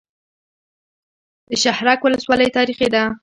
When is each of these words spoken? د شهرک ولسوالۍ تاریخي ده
د 1.49 1.51
شهرک 1.63 1.99
ولسوالۍ 2.03 2.49
تاریخي 2.57 2.87
ده 2.93 3.03